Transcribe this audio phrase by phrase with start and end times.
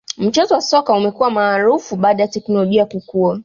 [0.17, 3.39] mchezo wa soka umekua maarufi baada ya teknolojia kukua